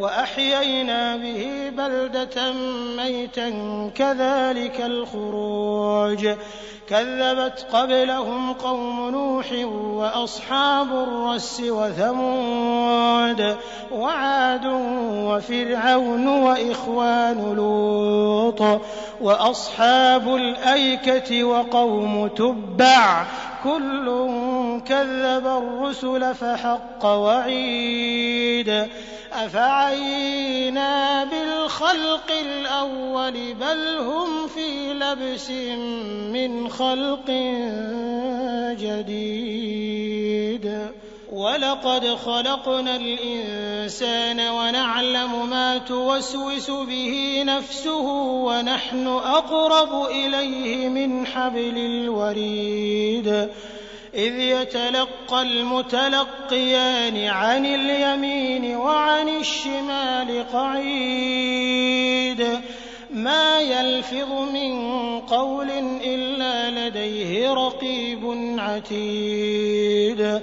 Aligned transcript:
وَأَحْيَيْنَا 0.00 1.16
بِهِ 1.16 1.70
بَلْدَةً 1.76 2.52
مَّيْتًا 2.96 3.50
كَذَٰلِكَ 3.94 4.80
الْخُرُوجُ. 4.80 6.28
كَذَّبَتْ 6.88 7.66
قَبْلَهُمْ 7.72 8.52
قَوْمُ 8.52 9.10
نُوحٍ 9.10 9.46
وَأَصْحَابُ 9.72 10.88
الرَّسِّ 10.92 11.60
وَثَمُودُ 11.60 13.56
وَعَادٌ 13.92 14.66
وَفِرْعَوْنُ 15.10 16.28
وَإِخْوَانُ 16.28 17.54
لُوطٍ 17.56 18.80
وَأَصْحَابُ 19.20 20.28
الْأَيْكَةِ 20.34 21.44
وَقَوْمُ 21.44 22.28
تُبَّعٍ 22.28 23.24
ۚ 23.24 23.26
كُلٌّ 23.66 24.06
كَذَّبَ 24.86 25.46
الرُّسُلَ 25.46 26.34
فَحَقَّ 26.34 27.04
وَعِيدِ. 27.06 28.86
أَفَعَيِينَا 29.32 31.24
بِالْخَلْقِ 31.24 32.32
الْأَوَّلِ 32.46 33.54
بَلْ 33.54 33.98
هُمْ 33.98 34.46
فِي 34.46 34.94
لَبْسٍ 34.94 35.50
مِّنْ 36.32 36.68
خَلْقٍ 36.68 37.30
جَدِيدٍ. 38.80 39.65
وَلَقَدْ 41.56 42.06
خَلَقْنَا 42.06 42.96
الْإِنسَانَ 42.96 44.40
وَنَعْلَمُ 44.40 45.50
مَا 45.50 45.78
تُوَسْوِسُ 45.78 46.70
بِهِ 46.70 47.42
نَفْسُهُ 47.46 48.06
وَنَحْنُ 48.20 49.06
أَقْرَبُ 49.06 50.06
إِلَيْهِ 50.10 50.88
مِنْ 50.88 51.26
حَبْلِ 51.26 51.76
الْوَرِيدِ. 51.76 53.48
إِذْ 54.14 54.40
يَتَلَقَّى 54.40 55.42
الْمُتَلَقِّيَانِ 55.42 57.24
عَنِ 57.24 57.66
الْيَمِينِ 57.66 58.76
وَعَنِ 58.76 59.28
الشِّمَالِ 59.28 60.44
قَعِيدٌ. 60.52 62.60
مَّا 63.10 63.60
يَلْفِظُ 63.60 64.32
مِن 64.52 64.72
قَوْلٍ 65.20 65.70
إِلَّا 66.04 66.70
لَدَيْهِ 66.70 67.52
رَقِيبٌ 67.52 68.54
عَتِيدٌ. 68.58 70.42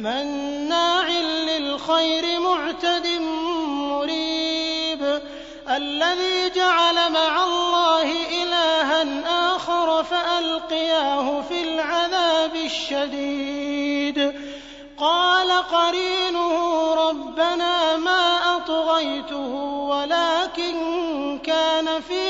مَّنَّاعٍ 0.00 1.08
لِّلْخَيْرِ 1.48 2.40
مُعْتَدٍ 2.40 3.06
مُّرِيبٍ. 3.92 5.20
الَّذِي 5.68 6.50
جَعَلَ 6.50 7.12
مَعَ 7.12 7.44
اللَّهِ 7.44 8.12
إِلَٰهًا 8.42 9.22
آخَرَ 9.56 10.04
فَأَلْقِيَاهُ 10.04 11.40
فِي 11.48 11.62
الْعَذَابِ 11.62 12.56
الشَّدِيدِ. 12.56 14.34
قَالَ 14.98 15.50
قَرِينُهُ 15.50 16.54
رَبَّنَا 16.94 17.96
مَا 17.96 18.56
أَطْغَيْتُهُ 18.56 19.54
وَلَٰكِن 19.90 20.76
كَانَ 21.38 22.00
فِي 22.00 22.29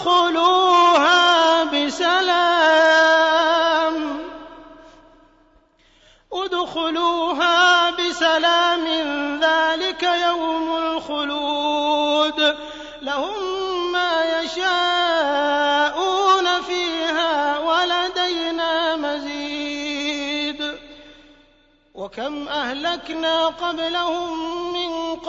ادخلوها 0.00 1.64
بسلام. 1.64 3.20
ادخلوها 6.32 7.90
بسلام 7.90 8.84
ذلك 9.40 10.02
يوم 10.02 10.76
الخلود. 10.76 12.56
لهم 13.02 13.42
ما 13.92 14.40
يشاءون 14.42 15.82
فيها 16.62 17.58
ولدينا 17.58 18.96
مزيد. 18.96 20.78
وكم 21.94 22.48
أهلكنا 22.48 23.46
قبلهم 23.46 24.69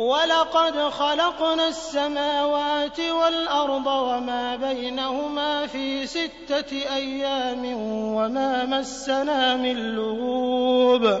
ولقد 0.00 0.78
خلقنا 0.78 1.68
السماوات 1.68 3.00
والأرض 3.00 3.86
وما 3.86 4.56
بينهما 4.56 5.66
في 5.66 6.06
ستة 6.06 6.72
أيام 6.72 7.64
وما 8.14 8.64
مسنا 8.64 9.56
من 9.56 9.76
لغوب 9.94 11.20